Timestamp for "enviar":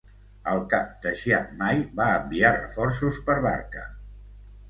2.21-2.51